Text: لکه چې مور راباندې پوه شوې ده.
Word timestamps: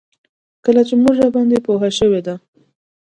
لکه 0.75 0.81
چې 0.87 0.93
مور 1.01 1.15
راباندې 1.21 1.57
پوه 1.65 1.89
شوې 1.99 2.21
ده. 2.25 2.35